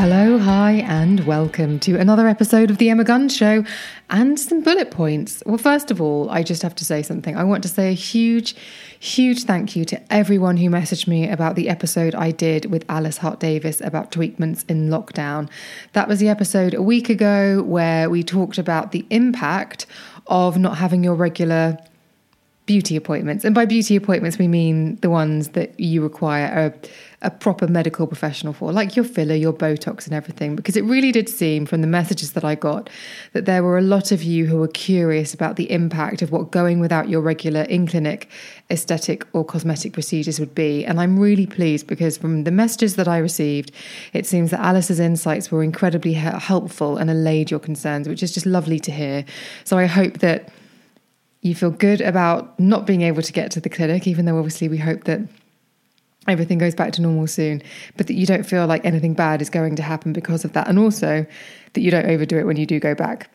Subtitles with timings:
[0.00, 3.64] Hello, hi, and welcome to another episode of The Emma Guns Show
[4.08, 5.42] and some bullet points.
[5.44, 7.36] Well, first of all, I just have to say something.
[7.36, 8.56] I want to say a huge,
[8.98, 13.18] huge thank you to everyone who messaged me about the episode I did with Alice
[13.18, 15.50] Hart Davis about tweakments in lockdown.
[15.92, 19.84] That was the episode a week ago where we talked about the impact
[20.28, 21.76] of not having your regular
[22.70, 23.44] beauty appointments.
[23.44, 26.88] And by beauty appointments, we mean the ones that you require a
[27.22, 30.56] a proper medical professional for, like your filler, your Botox, and everything.
[30.56, 32.88] Because it really did seem from the messages that I got
[33.34, 36.50] that there were a lot of you who were curious about the impact of what
[36.50, 38.28] going without your regular in clinic
[38.70, 40.84] aesthetic or cosmetic procedures would be.
[40.84, 43.72] And I'm really pleased because from the messages that I received,
[44.14, 48.46] it seems that Alice's insights were incredibly helpful and allayed your concerns, which is just
[48.46, 49.26] lovely to hear.
[49.64, 50.48] So I hope that
[51.42, 54.68] you feel good about not being able to get to the clinic, even though obviously
[54.68, 55.20] we hope that
[56.28, 57.62] everything goes back to normal soon,
[57.96, 60.68] but that you don't feel like anything bad is going to happen because of that.
[60.68, 61.26] And also
[61.72, 63.30] that you don't overdo it when you do go back.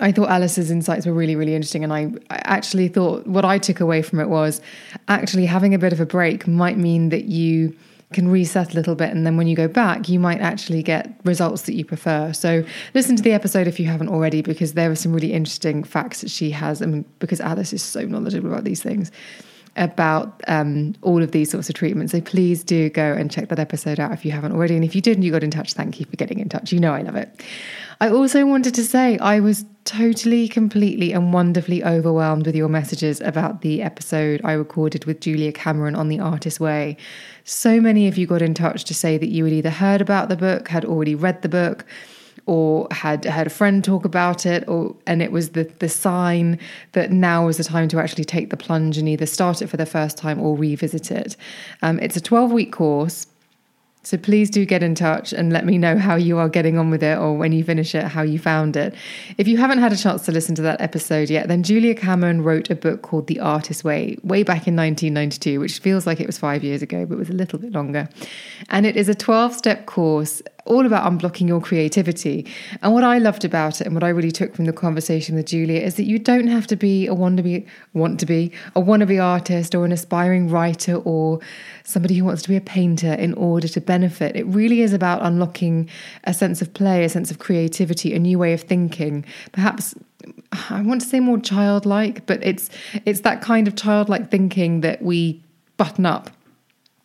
[0.00, 1.82] I thought Alice's insights were really, really interesting.
[1.82, 4.60] And I, I, actually thought what I took away from it was
[5.08, 7.76] actually having a bit of a break might mean that you
[8.12, 9.10] can reset a little bit.
[9.10, 12.32] And then when you go back, you might actually get results that you prefer.
[12.32, 15.84] So listen to the episode if you haven't already, because there are some really interesting
[15.84, 16.82] facts that she has.
[16.82, 19.10] I mean, because Alice is so knowledgeable about these things
[19.76, 22.12] about um, all of these sorts of treatments.
[22.12, 24.74] So please do go and check that episode out if you haven't already.
[24.74, 26.72] And if you did and you got in touch, thank you for getting in touch.
[26.72, 27.42] You know I love it.
[28.00, 33.20] I also wanted to say I was totally, completely, and wonderfully overwhelmed with your messages
[33.20, 36.96] about the episode I recorded with Julia Cameron on The Artist Way.
[37.44, 40.28] So many of you got in touch to say that you had either heard about
[40.28, 41.84] the book, had already read the book
[42.46, 46.58] or had had a friend talk about it or and it was the the sign
[46.92, 49.76] that now was the time to actually take the plunge and either start it for
[49.76, 51.36] the first time or revisit it
[51.82, 53.26] um, it's a 12 week course
[54.02, 56.90] so please do get in touch and let me know how you are getting on
[56.90, 58.94] with it or when you finish it, how you found it.
[59.36, 62.42] If you haven't had a chance to listen to that episode yet, then Julia Cameron
[62.42, 66.26] wrote a book called The Artist Way way back in 1992, which feels like it
[66.26, 68.08] was five years ago, but was a little bit longer.
[68.70, 72.46] And it is a 12 step course all about unblocking your creativity.
[72.82, 75.46] And what I loved about it and what I really took from the conversation with
[75.46, 79.22] Julia is that you don't have to be a wannabe want to be a wannabe
[79.22, 81.40] artist or an aspiring writer or
[81.84, 84.36] somebody who wants to be a painter in order to benefit.
[84.36, 85.88] It really is about unlocking
[86.24, 89.24] a sense of play, a sense of creativity, a new way of thinking.
[89.52, 89.94] Perhaps
[90.68, 92.70] I want to say more childlike, but it's
[93.04, 95.42] it's that kind of childlike thinking that we
[95.76, 96.30] button up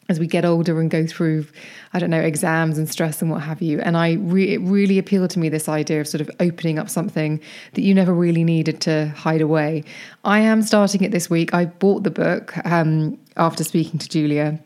[0.08, 1.46] as we get older and go through,
[1.94, 3.80] I don't know, exams and stress and what have you.
[3.82, 6.90] And I re- it really appealed to me this idea of sort of opening up
[6.90, 7.42] something
[7.74, 9.84] that you never really needed to hide away.
[10.24, 11.54] I am starting it this week.
[11.54, 14.60] I bought the book um, after speaking to Julia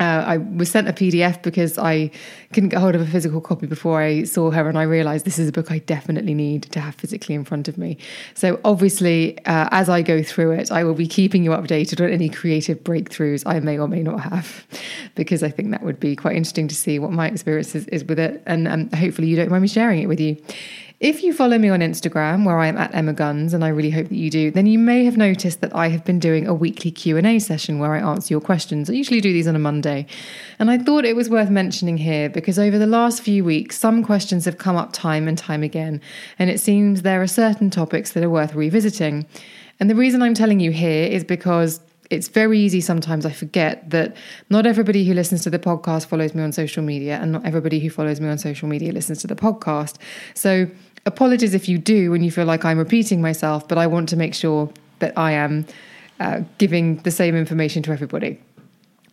[0.00, 2.10] uh, I was sent a PDF because I
[2.52, 5.38] couldn't get hold of a physical copy before I saw her, and I realised this
[5.38, 7.98] is a book I definitely need to have physically in front of me.
[8.34, 12.10] So, obviously, uh, as I go through it, I will be keeping you updated on
[12.10, 14.66] any creative breakthroughs I may or may not have,
[15.14, 18.04] because I think that would be quite interesting to see what my experience is, is
[18.04, 20.36] with it, and um, hopefully, you don't mind me sharing it with you.
[21.04, 23.90] If you follow me on Instagram, where I am at Emma Guns, and I really
[23.90, 26.54] hope that you do, then you may have noticed that I have been doing a
[26.54, 28.88] weekly Q&A session where I answer your questions.
[28.88, 30.06] I usually do these on a Monday.
[30.58, 34.02] And I thought it was worth mentioning here because over the last few weeks, some
[34.02, 36.00] questions have come up time and time again,
[36.38, 39.26] and it seems there are certain topics that are worth revisiting.
[39.80, 41.80] And the reason I'm telling you here is because
[42.10, 44.16] it's very easy sometimes I forget that
[44.48, 47.78] not everybody who listens to the podcast follows me on social media, and not everybody
[47.78, 49.96] who follows me on social media listens to the podcast.
[50.32, 50.70] So
[51.06, 54.16] apologies if you do when you feel like I'm repeating myself, but I want to
[54.16, 54.70] make sure
[55.00, 55.66] that I am
[56.20, 58.38] uh, giving the same information to everybody.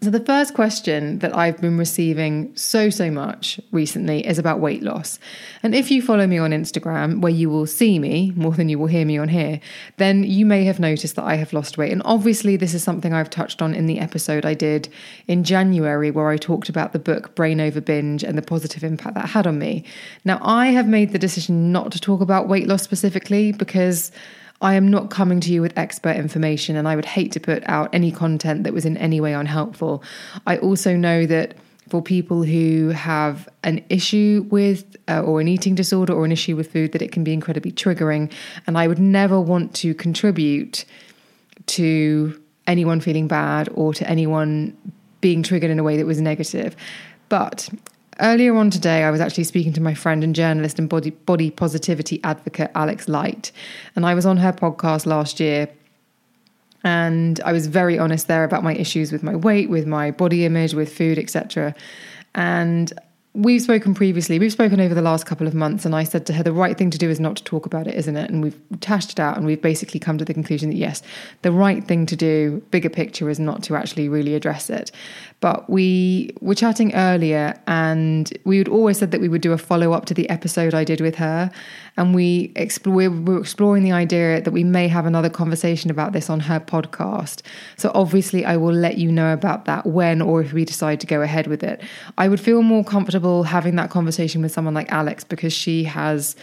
[0.03, 4.81] So, the first question that I've been receiving so, so much recently is about weight
[4.81, 5.19] loss.
[5.61, 8.79] And if you follow me on Instagram, where you will see me more than you
[8.79, 9.59] will hear me on here,
[9.97, 11.91] then you may have noticed that I have lost weight.
[11.91, 14.89] And obviously, this is something I've touched on in the episode I did
[15.27, 19.13] in January, where I talked about the book Brain Over Binge and the positive impact
[19.13, 19.83] that had on me.
[20.25, 24.11] Now, I have made the decision not to talk about weight loss specifically because
[24.61, 27.63] I am not coming to you with expert information, and I would hate to put
[27.67, 30.03] out any content that was in any way unhelpful.
[30.45, 31.55] I also know that
[31.89, 36.55] for people who have an issue with uh, or an eating disorder or an issue
[36.55, 38.31] with food, that it can be incredibly triggering,
[38.67, 40.85] and I would never want to contribute
[41.65, 44.77] to anyone feeling bad or to anyone
[45.21, 46.75] being triggered in a way that was negative.
[47.29, 47.69] But
[48.21, 51.49] Earlier on today, I was actually speaking to my friend and journalist and body, body
[51.49, 53.51] positivity advocate, Alex Light.
[53.95, 55.67] And I was on her podcast last year.
[56.83, 60.45] And I was very honest there about my issues with my weight, with my body
[60.45, 61.73] image, with food, etc.
[62.35, 62.93] And
[63.33, 66.33] We've spoken previously, we've spoken over the last couple of months, and I said to
[66.33, 68.29] her, the right thing to do is not to talk about it, isn't it?
[68.29, 71.01] And we've tashed it out, and we've basically come to the conclusion that yes,
[71.41, 74.91] the right thing to do, bigger picture, is not to actually really address it.
[75.41, 79.57] But we were chatting earlier, and we had always said that we would do a
[79.57, 81.49] follow up to the episode I did with her.
[81.97, 86.13] And we, explore, we were exploring the idea that we may have another conversation about
[86.13, 87.41] this on her podcast.
[87.75, 91.07] So obviously, I will let you know about that when or if we decide to
[91.07, 91.81] go ahead with it.
[92.19, 96.35] I would feel more comfortable having that conversation with someone like Alex because she has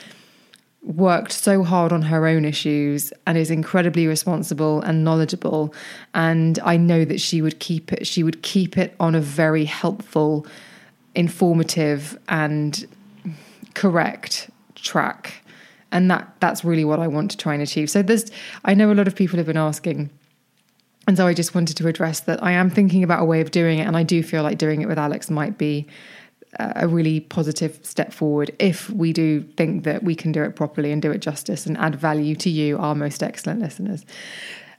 [0.82, 5.74] worked so hard on her own issues and is incredibly responsible and knowledgeable.
[6.14, 9.64] And I know that she would keep it she would keep it on a very
[9.64, 10.46] helpful
[11.14, 12.86] informative and
[13.74, 15.42] correct track.
[15.90, 17.90] And that that's really what I want to try and achieve.
[17.90, 18.30] So there's
[18.64, 20.10] I know a lot of people have been asking
[21.08, 23.50] and so I just wanted to address that I am thinking about a way of
[23.50, 25.86] doing it and I do feel like doing it with Alex might be
[26.58, 30.92] a really positive step forward if we do think that we can do it properly
[30.92, 34.04] and do it justice and add value to you, our most excellent listeners.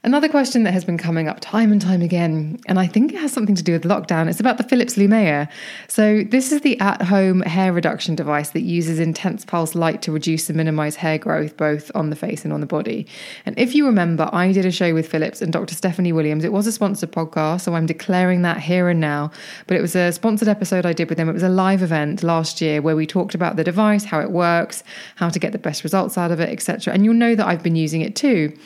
[0.02, 3.20] Another question that has been coming up time and time again, and I think it
[3.20, 5.46] has something to do with lockdown, it's about the Philips Lumea.
[5.88, 10.10] So, this is the at home hair reduction device that uses intense pulse light to
[10.10, 13.06] reduce and minimize hair growth both on the face and on the body.
[13.44, 15.74] And if you remember, I did a show with Philips and Dr.
[15.74, 16.44] Stephanie Williams.
[16.44, 19.30] It was a sponsored podcast, so I'm declaring that here and now.
[19.66, 21.28] But it was a sponsored episode I did with them.
[21.28, 24.30] It was a live event last year where we talked about the device, how it
[24.30, 24.82] works,
[25.16, 26.94] how to get the best results out of it, etc.
[26.94, 28.56] And you'll know that I've been using it too.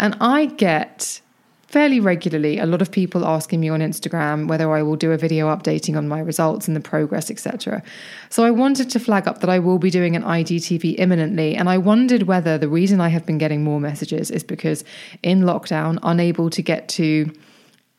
[0.00, 1.20] And I get
[1.68, 5.18] fairly regularly a lot of people asking me on Instagram whether I will do a
[5.18, 7.82] video updating on my results and the progress, etc.
[8.30, 11.68] So I wanted to flag up that I will be doing an IGTV imminently, and
[11.68, 14.82] I wondered whether the reason I have been getting more messages is because
[15.22, 17.30] in lockdown, unable to get to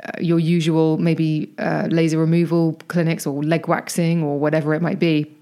[0.04, 4.98] uh, your usual maybe uh, laser removal clinics or leg waxing or whatever it might
[4.98, 5.36] be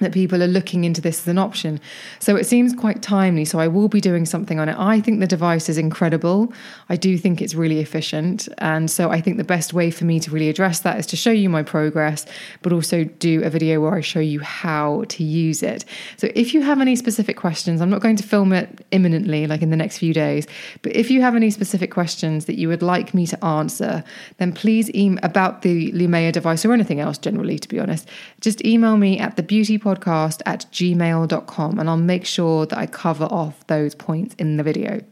[0.00, 1.80] that people are looking into this as an option.
[2.18, 3.44] So it seems quite timely.
[3.44, 4.76] So I will be doing something on it.
[4.78, 6.52] I think the device is incredible.
[6.88, 8.48] I do think it's really efficient.
[8.58, 11.16] And so I think the best way for me to really address that is to
[11.16, 12.26] show you my progress,
[12.62, 15.84] but also do a video where I show you how to use it.
[16.16, 19.62] So if you have any specific questions, I'm not going to film it imminently, like
[19.62, 20.46] in the next few days,
[20.82, 24.02] but if you have any specific questions that you would like me to answer,
[24.38, 28.08] then please email about the Lumea device or anything else generally, to be honest.
[28.40, 32.86] Just email me at the beauty podcast at gmail.com and I'll make sure that I
[32.86, 35.02] cover off those points in the video.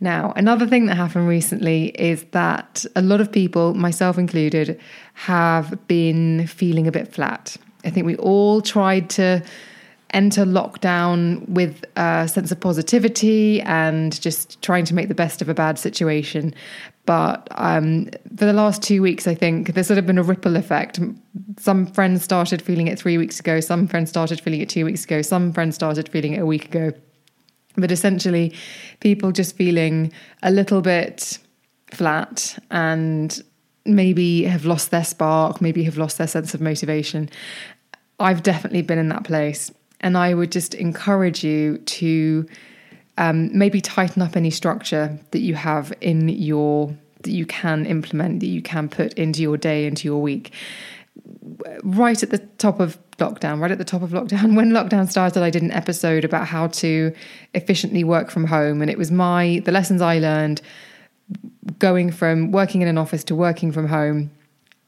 [0.00, 4.78] Now, another thing that happened recently is that a lot of people, myself included,
[5.14, 7.56] have been feeling a bit flat.
[7.84, 9.42] I think we all tried to
[10.10, 15.48] enter lockdown with a sense of positivity and just trying to make the best of
[15.48, 16.54] a bad situation.
[17.06, 20.56] But um, for the last two weeks, I think there's sort of been a ripple
[20.56, 20.98] effect.
[21.58, 25.04] Some friends started feeling it three weeks ago, some friends started feeling it two weeks
[25.04, 26.92] ago, some friends started feeling it a week ago.
[27.76, 28.52] But essentially,
[29.00, 31.38] people just feeling a little bit
[31.92, 33.40] flat and
[33.84, 37.30] maybe have lost their spark, maybe have lost their sense of motivation.
[38.18, 39.70] I've definitely been in that place.
[40.00, 42.46] And I would just encourage you to
[43.18, 48.40] um, maybe tighten up any structure that you have in your that you can implement
[48.40, 50.52] that you can put into your day into your week.
[51.82, 55.42] Right at the top of lockdown right at the top of lockdown when lockdown started
[55.42, 57.14] i did an episode about how to
[57.54, 58.82] efficiently work from home.
[58.82, 60.60] And it was my the lessons i learned
[61.78, 64.30] going from working in an office to working from home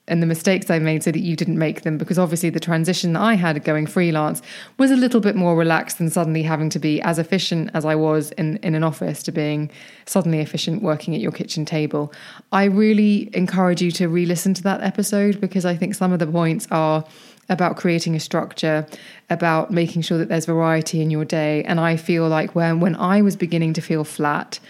[0.08, 1.98] and the mistakes I made so that you didn't make them.
[1.98, 4.42] Because obviously, the transition I had going freelance
[4.78, 7.94] was a little bit more relaxed than suddenly having to be as efficient as I
[7.94, 9.70] was in, in an office to being
[10.06, 12.12] suddenly efficient working at your kitchen table.
[12.52, 16.18] I really encourage you to re listen to that episode because I think some of
[16.18, 17.04] the points are
[17.48, 18.86] about creating a structure,
[19.30, 21.64] about making sure that there's variety in your day.
[21.64, 24.60] And I feel like when when I was beginning to feel flat,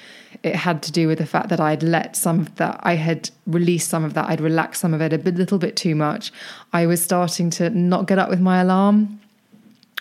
[0.43, 3.31] it had to do with the fact that I'd let some of that, I had
[3.47, 6.33] released some of that, I'd relaxed some of it a bit, little bit too much.
[6.73, 9.21] I was starting to not get up with my alarm.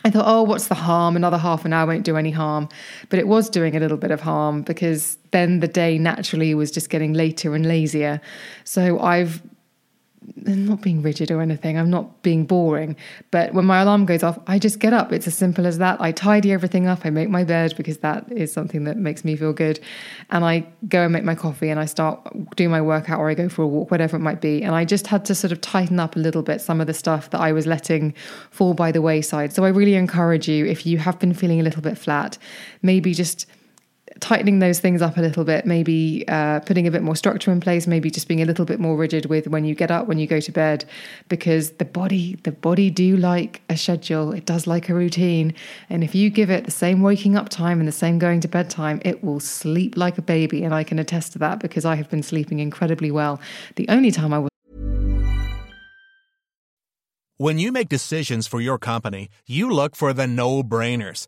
[0.05, 1.15] I thought, oh, what's the harm?
[1.15, 2.69] Another half an hour won't do any harm.
[3.09, 6.71] But it was doing a little bit of harm because then the day naturally was
[6.71, 8.21] just getting later and lazier.
[8.63, 9.41] So I've
[10.45, 11.77] not being rigid or anything.
[11.77, 12.95] I'm not being boring.
[13.31, 15.11] But when my alarm goes off, I just get up.
[15.11, 16.01] It's as simple as that.
[16.01, 17.05] I tidy everything up.
[17.05, 19.79] I make my bed because that is something that makes me feel good.
[20.29, 23.33] And I go and make my coffee and I start doing my workout or I
[23.33, 24.63] go for a walk, whatever it might be.
[24.63, 26.93] And I just had to sort of tighten up a little bit some of the
[26.93, 28.13] stuff that I was letting
[28.51, 29.53] fall by the wayside.
[29.53, 32.37] So I really encourage you, if you have been feeling a little bit flat,
[32.81, 33.45] maybe just
[34.19, 37.59] tightening those things up a little bit, maybe uh, putting a bit more structure in
[37.59, 40.17] place, maybe just being a little bit more rigid with when you get up, when
[40.17, 40.85] you go to bed,
[41.29, 44.33] because the body, the body do like a schedule.
[44.33, 45.53] It does like a routine,
[45.89, 48.47] and if you give it the same waking up time and the same going to
[48.47, 50.63] bed time, it will sleep like a baby.
[50.63, 53.39] And I can attest to that because I have been sleeping incredibly well.
[53.75, 54.49] The only time I was.
[57.37, 61.27] When you make decisions for your company, you look for the no-brainers.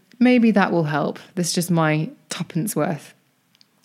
[0.21, 1.19] maybe that will help.
[1.35, 3.13] This is just my tuppence worth.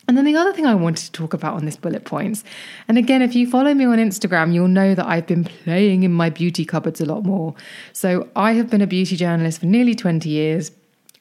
[0.08, 2.44] And then the other thing I wanted to talk about on this bullet points,
[2.86, 6.12] and again, if you follow me on Instagram, you'll know that I've been playing in
[6.12, 7.54] my beauty cupboards a lot more.
[7.92, 10.70] So I have been a beauty journalist for nearly 20 years,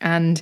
[0.01, 0.39] and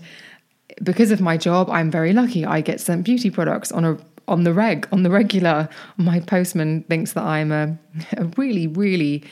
[0.81, 2.43] because of my job, I'm very lucky.
[2.43, 5.69] I get sent beauty products on a on the reg, on the regular.
[5.97, 7.77] My postman thinks that I'm a,
[8.17, 9.23] a really, really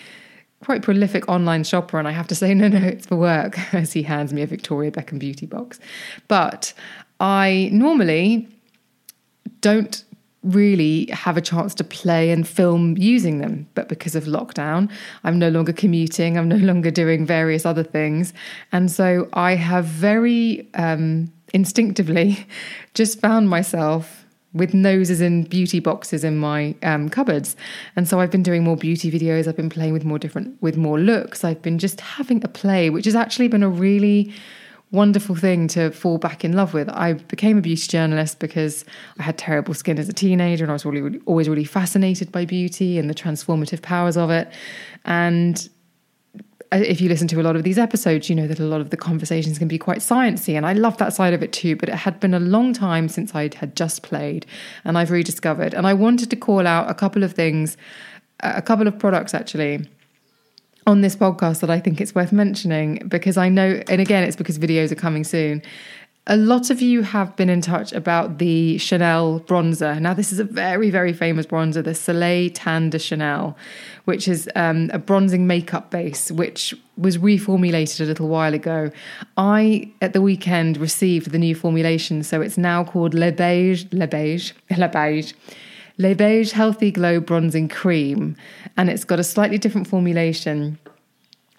[0.64, 3.94] quite prolific online shopper, and I have to say, no, no, it's for work, as
[3.94, 5.80] he hands me a Victoria Beckham beauty box.
[6.28, 6.74] But
[7.20, 8.48] I normally
[9.62, 10.04] don't
[10.44, 13.68] really have a chance to play and film using them.
[13.76, 14.92] But because of lockdown,
[15.24, 18.34] I'm no longer commuting, I'm no longer doing various other things.
[18.72, 22.46] And so I have very um, instinctively
[22.94, 24.21] just found myself
[24.54, 27.56] with noses in beauty boxes in my um, cupboards.
[27.96, 29.48] And so i've been doing more beauty videos.
[29.48, 31.44] I've been playing with more different with more looks.
[31.44, 34.34] I've been just having a play which has actually been a really
[34.92, 36.90] wonderful thing to fall back in love with.
[36.90, 38.84] I became a beauty journalist because
[39.20, 42.32] i had terrible skin as a teenager and i was really, really always really fascinated
[42.32, 44.52] by beauty and the transformative powers of it.
[45.06, 45.70] And
[46.74, 48.80] Uh, if you listen to a lot of these episodes, you know that a lot
[48.80, 51.76] of the conversations can be quite sciencey, and I love that side of it too.
[51.76, 54.46] But it had been a long time since I had just played,
[54.86, 55.74] and I've rediscovered.
[55.74, 57.78] And I wanted to call out a couple of things,
[58.40, 59.88] a couple of products actually
[60.88, 64.36] on this podcast that I think it's worth mentioning because I know, and again, it's
[64.36, 65.62] because videos are coming soon.
[66.28, 70.00] A lot of you have been in touch about the Chanel bronzer.
[70.00, 73.58] Now, this is a very, very famous bronzer, the Soleil Tan de Chanel,
[74.06, 78.92] which is um, a bronzing makeup base, which was reformulated a little while ago.
[79.36, 84.06] I, at the weekend, received the new formulation, so it's now called Le Beige, Le
[84.06, 85.34] Beige, Le Beige.
[85.98, 88.36] Le Beige Healthy Glow Bronzing Cream,
[88.78, 90.78] and it's got a slightly different formulation.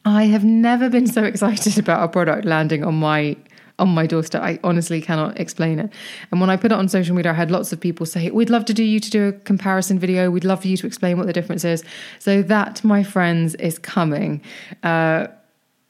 [0.05, 3.37] I have never been so excited about a product landing on my
[3.83, 4.43] on my doorstep.
[4.43, 5.91] I honestly cannot explain it.
[6.31, 8.49] And when I put it on social media, I had lots of people say, We'd
[8.49, 10.31] love to do you to do a comparison video.
[10.31, 11.85] We'd love for you to explain what the difference is.
[12.21, 14.41] So that, my friends, is coming.
[14.85, 15.27] Uh,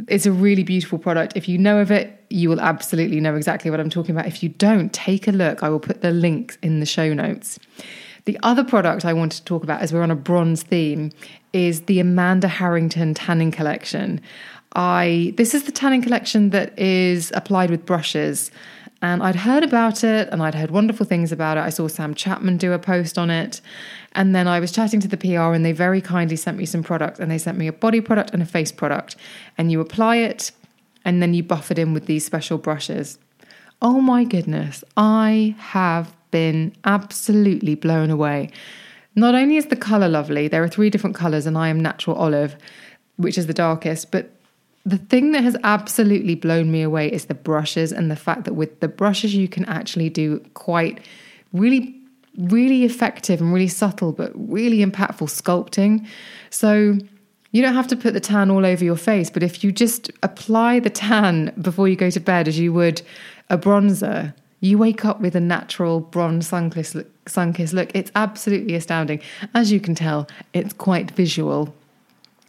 [0.09, 1.35] it's a really beautiful product.
[1.37, 4.27] If you know of it, you will absolutely know exactly what I'm talking about.
[4.27, 5.63] If you don't, take a look.
[5.63, 7.59] I will put the links in the show notes.
[8.25, 11.11] The other product I wanted to talk about, as we're on a bronze theme,
[11.53, 14.21] is the Amanda Harrington Tanning Collection.
[14.75, 18.51] I this is the tanning collection that is applied with brushes.
[19.05, 21.61] And I'd heard about it and I'd heard wonderful things about it.
[21.61, 23.61] I saw Sam Chapman do a post on it.
[24.13, 26.85] And then I was chatting to the PR and they very kindly sent me some
[26.85, 29.17] product and they sent me a body product and a face product.
[29.59, 30.53] And you apply it
[31.05, 33.19] and then you buff it in with these special brushes.
[33.81, 38.51] Oh my goodness, I have been absolutely blown away.
[39.17, 42.17] Not only is the colour lovely, there are three different colours, and I am natural
[42.17, 42.57] olive,
[43.17, 44.31] which is the darkest, but
[44.85, 48.55] the thing that has absolutely blown me away is the brushes and the fact that
[48.55, 51.01] with the brushes you can actually do quite
[51.53, 51.99] really
[52.39, 56.07] really effective and really subtle but really impactful sculpting.
[56.49, 56.97] So
[57.51, 60.11] you don't have to put the tan all over your face but if you just
[60.23, 63.03] apply the tan before you go to bed as you would
[63.51, 66.95] a bronzer you wake up with a natural bronze sun-kissed
[67.75, 69.21] look, it's absolutely astounding.
[69.55, 71.75] As you can tell it's quite visual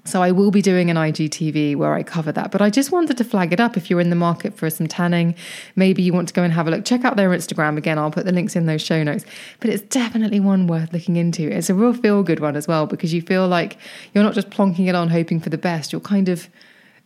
[0.06, 2.52] so I will be doing an IGTV where I cover that.
[2.52, 4.88] But I just wanted to flag it up if you're in the market for some
[4.88, 5.34] tanning.
[5.78, 6.84] Maybe you want to go and have a look.
[6.84, 7.98] Check out their Instagram again.
[7.98, 9.24] I'll put the links in those show notes.
[9.62, 11.50] But it's definitely one worth looking into.
[11.50, 13.78] It's a real feel good one as well because you feel like
[14.14, 15.94] you're not just plonking it on hoping for the best.
[15.94, 16.50] You're kind of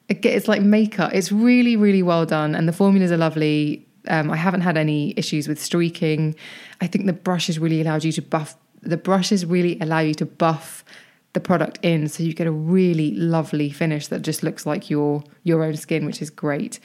[0.10, 1.12] it's like makeup.
[1.14, 3.86] It's really really well done and the formulas are lovely.
[4.08, 6.36] Um, I haven't had any issues with streaking.
[6.82, 8.56] I think the brushes really allowed you to buff.
[8.82, 10.86] The brushes really allow you to buff
[11.34, 15.24] the product in so you get a really lovely finish that just looks like your
[15.44, 16.80] your own skin which is great.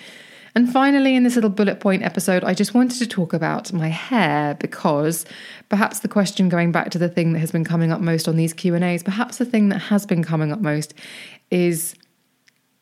[0.55, 3.89] And finally in this little bullet point episode i just wanted to talk about my
[3.89, 5.25] hair because
[5.71, 8.37] perhaps the question going back to the thing that has been coming up most on
[8.37, 10.93] these q&a's perhaps the thing that has been coming up most
[11.51, 11.95] is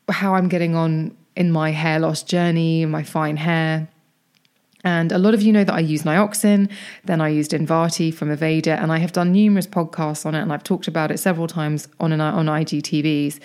[0.09, 3.87] how i'm getting on in my hair loss journey my fine hair
[4.83, 6.69] and a lot of you know that I use Nioxin,
[7.05, 10.51] then I used Invati from Aveda, and I have done numerous podcasts on it, and
[10.51, 13.39] I've talked about it several times on, an, on IGTVs.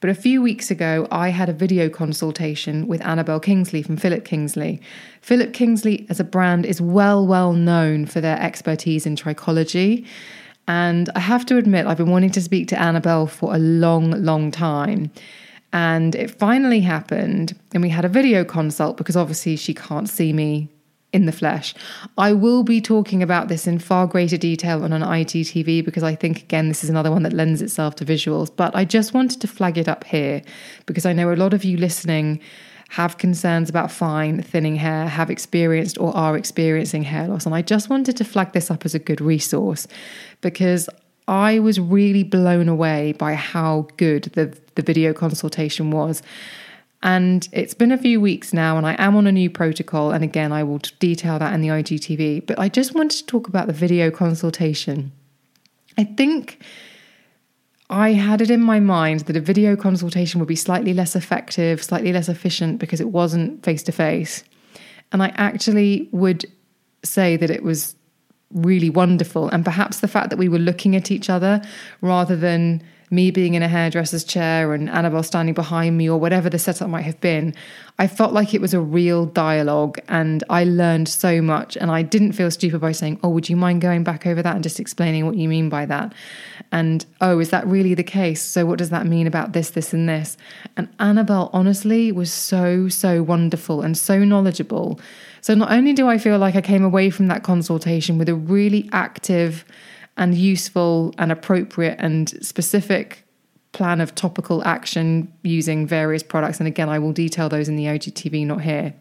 [0.00, 4.24] But a few weeks ago, I had a video consultation with Anabel Kingsley from Philip
[4.24, 4.80] Kingsley.
[5.20, 10.06] Philip Kingsley, as a brand, is well, well known for their expertise in trichology.
[10.68, 14.12] And I have to admit, I've been wanting to speak to Anabel for a long,
[14.22, 15.10] long time.
[15.72, 20.32] And it finally happened, and we had a video consult because obviously she can't see
[20.32, 20.70] me
[21.12, 21.74] in the flesh.
[22.18, 26.14] I will be talking about this in far greater detail on an IGTV because I
[26.14, 28.54] think, again, this is another one that lends itself to visuals.
[28.54, 30.42] But I just wanted to flag it up here
[30.86, 32.40] because I know a lot of you listening
[32.90, 37.46] have concerns about fine, thinning hair, have experienced or are experiencing hair loss.
[37.46, 39.86] And I just wanted to flag this up as a good resource
[40.40, 40.88] because
[41.26, 46.22] I was really blown away by how good the, the video consultation was.
[47.02, 50.10] And it's been a few weeks now, and I am on a new protocol.
[50.10, 52.46] And again, I will detail that in the IGTV.
[52.46, 55.12] But I just wanted to talk about the video consultation.
[55.96, 56.60] I think
[57.90, 61.82] I had it in my mind that a video consultation would be slightly less effective,
[61.82, 64.44] slightly less efficient because it wasn't face to face.
[65.12, 66.44] And I actually would
[67.04, 67.94] say that it was
[68.52, 69.48] really wonderful.
[69.48, 71.62] And perhaps the fact that we were looking at each other
[72.00, 76.50] rather than me being in a hairdresser's chair and Anabel standing behind me or whatever
[76.50, 77.54] the setup might have been,
[77.98, 81.76] I felt like it was a real dialogue and I learned so much.
[81.76, 84.54] And I didn't feel stupid by saying, Oh, would you mind going back over that
[84.54, 86.14] and just explaining what you mean by that?
[86.70, 88.42] And oh, is that really the case?
[88.42, 90.36] So, what does that mean about this, this, and this?
[90.76, 95.00] And Anabel, honestly, was so, so wonderful and so knowledgeable.
[95.40, 98.34] So, not only do I feel like I came away from that consultation with a
[98.34, 99.64] really active,
[100.18, 103.24] and useful and appropriate and specific
[103.72, 106.58] plan of topical action using various products.
[106.58, 108.94] And again, I will detail those in the IGTV, not here.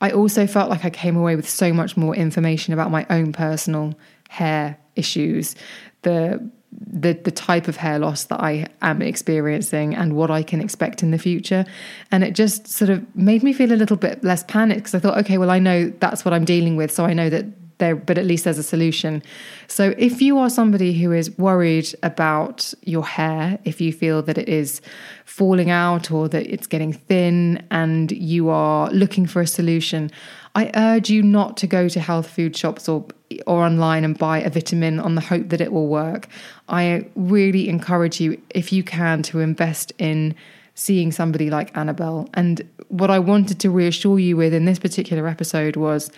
[0.00, 3.32] I also felt like I came away with so much more information about my own
[3.32, 3.94] personal
[4.28, 5.56] hair issues,
[6.02, 10.60] the the the type of hair loss that I am experiencing and what I can
[10.60, 11.64] expect in the future.
[12.12, 14.98] And it just sort of made me feel a little bit less panicked because I
[14.98, 17.46] thought, okay, well, I know that's what I'm dealing with, so I know that
[17.78, 19.22] there, but at least there's a solution.
[19.68, 24.38] So if you are somebody who is worried about your hair, if you feel that
[24.38, 24.80] it is
[25.24, 30.10] falling out or that it's getting thin and you are looking for a solution,
[30.54, 33.04] I urge you not to go to health food shops or
[33.46, 36.28] or online and buy a vitamin on the hope that it will work.
[36.68, 40.34] I really encourage you if you can to invest in
[40.74, 42.28] seeing somebody like Anabel.
[42.34, 46.10] And what I wanted to reassure you with in this particular episode was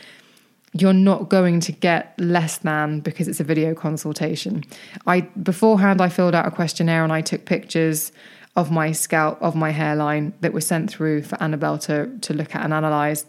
[0.81, 4.65] you're not going to get less than because it's a video consultation.
[5.07, 8.13] I beforehand I filled out a questionnaire and I took pictures
[8.57, 12.55] of my scalp of my hairline that were sent through for Anabel to to look
[12.55, 13.25] at and analyze.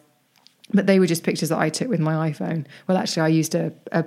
[0.71, 2.65] But they were just pictures that I took with my iPhone.
[2.87, 4.05] Well, actually, I used a a,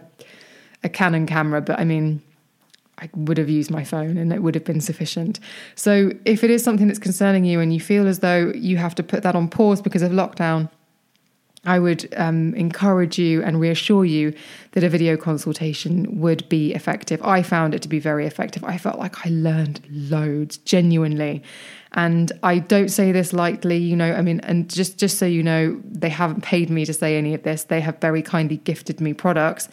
[0.85, 2.23] a Canon camera, but I mean,
[2.99, 5.41] I would have used my phone and it would have been sufficient.
[5.75, 8.95] So, if it is something that's concerning you and you feel as though you have
[8.97, 10.71] to put that on pause because of lockdown,
[11.65, 14.35] I would um, encourage you and reassure you
[14.73, 17.23] that a video consultation would be effective.
[17.23, 18.65] I found it to be very effective.
[18.65, 21.43] I felt like I learned loads, genuinely.
[21.95, 25.43] And I don't say this lightly, you know, I mean, and just, just so you
[25.43, 27.65] know, they haven't paid me to say any of this.
[27.65, 29.69] They have very kindly gifted me products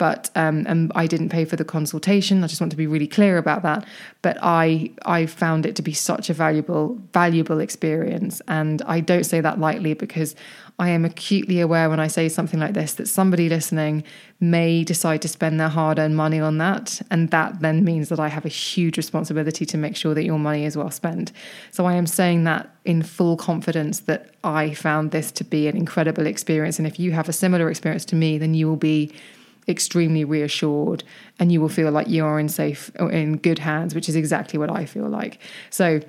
[0.00, 2.42] but um, and I didn't pay for the consultation.
[2.42, 3.86] I just want to be really clear about that.
[4.22, 9.24] But I I found it to be such a valuable valuable experience, and I don't
[9.24, 10.34] say that lightly because
[10.80, 14.02] I am acutely aware when I say something like this that somebody listening
[14.40, 17.02] may decide to spend their hard earned money on that.
[17.10, 20.38] And that then means that I have a huge responsibility to make sure that your
[20.38, 21.32] money is well spent.
[21.70, 25.76] So I am saying that in full confidence that I found this to be an
[25.76, 26.78] incredible experience.
[26.78, 29.12] And if you have a similar experience to me, then you will be
[29.68, 31.04] extremely reassured
[31.38, 34.58] and you will feel like you are in safe in good hands which is exactly
[34.58, 35.38] what i feel like.
[35.68, 36.00] So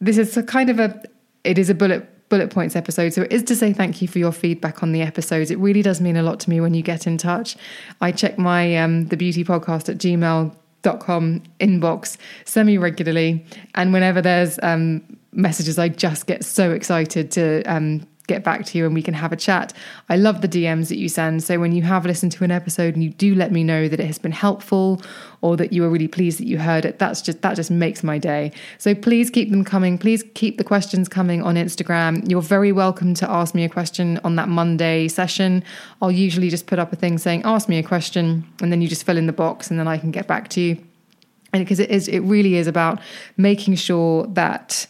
[0.00, 1.02] this is a kind of a
[1.44, 3.12] it is a bullet bullet points episode.
[3.12, 5.50] So it is to say thank you for your feedback on the episodes.
[5.50, 7.56] It really does mean a lot to me when you get in touch.
[8.00, 9.98] I check my um the beauty podcast at
[10.82, 17.62] gmail.com inbox semi regularly and whenever there's um messages i just get so excited to
[17.64, 19.72] um get back to you and we can have a chat.
[20.08, 21.42] I love the DMs that you send.
[21.42, 24.00] So when you have listened to an episode and you do let me know that
[24.00, 25.00] it has been helpful
[25.42, 28.02] or that you are really pleased that you heard it, that's just that just makes
[28.02, 28.52] my day.
[28.78, 29.98] So please keep them coming.
[29.98, 32.28] Please keep the questions coming on Instagram.
[32.28, 35.62] You're very welcome to ask me a question on that Monday session.
[36.00, 38.88] I'll usually just put up a thing saying ask me a question and then you
[38.88, 40.78] just fill in the box and then I can get back to you.
[41.52, 43.00] And because it is it really is about
[43.36, 44.86] making sure that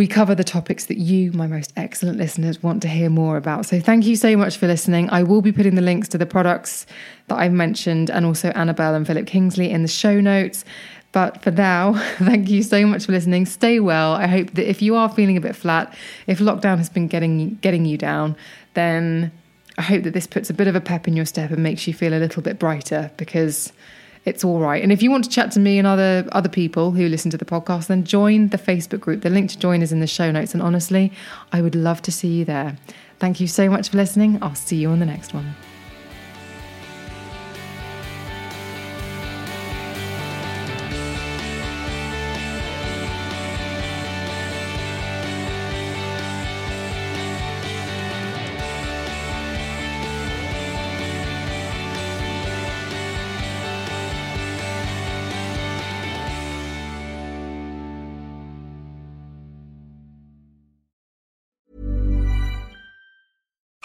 [0.00, 3.66] we cover the topics that you, my most excellent listeners, want to hear more about.
[3.66, 5.10] So thank you so much for listening.
[5.10, 6.86] I will be putting the links to the products
[7.26, 10.64] that I've mentioned and also Anabel and Philip Kingsley in the show notes.
[11.12, 13.44] But for now, thank you so much for listening.
[13.44, 14.14] Stay well.
[14.14, 15.94] I hope that if you are feeling a bit flat,
[16.26, 18.36] if lockdown has been getting getting you down,
[18.72, 19.30] then
[19.76, 21.86] I hope that this puts a bit of a pep in your step and makes
[21.86, 23.70] you feel a little bit brighter because
[24.24, 24.82] it's all right.
[24.82, 27.38] And if you want to chat to me and other other people who listen to
[27.38, 29.22] the podcast, then join the Facebook group.
[29.22, 30.52] The link to join is in the show notes.
[30.54, 31.12] And honestly,
[31.52, 32.76] I would love to see you there.
[33.18, 34.38] Thank you so much for listening.
[34.42, 35.54] I'll see you on the next one.